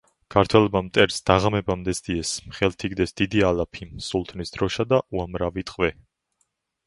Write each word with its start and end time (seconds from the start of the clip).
ქართველებმა 0.33 0.79
მტერს 0.85 1.19
დაღამებამდე 1.29 1.93
სდიეს, 1.97 2.31
ხელთ 2.59 2.85
იგდეს 2.89 3.13
დიდი 3.21 3.43
ალაფი, 3.49 3.87
სულთნის 4.07 4.55
დროშა 4.57 4.87
და 4.95 5.01
უამრავი 5.19 5.67
ტყვე. 5.71 5.93